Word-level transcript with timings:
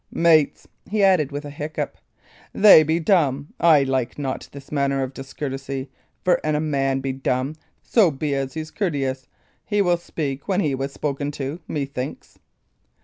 "Mates," 0.11 0.67
he 0.89 1.03
added, 1.03 1.31
with 1.31 1.45
a 1.45 1.51
hiccup, 1.51 1.95
"they 2.53 2.81
be 2.81 2.99
dumb. 2.99 3.53
I 3.59 3.83
like 3.83 4.17
not 4.17 4.49
this 4.51 4.71
manner 4.71 5.03
of 5.03 5.13
discourtesy; 5.13 5.91
for 6.23 6.43
an 6.43 6.55
a 6.55 6.59
man 6.59 7.01
be 7.01 7.13
dumb, 7.13 7.53
so 7.83 8.09
be 8.09 8.33
as 8.33 8.55
he's 8.55 8.71
courteous, 8.71 9.27
he 9.63 9.79
will 9.79 9.97
still 9.97 10.07
speak 10.07 10.47
when 10.47 10.61
he 10.61 10.73
was 10.73 10.91
spoken 10.91 11.29
to, 11.33 11.59
methinks." 11.67 12.39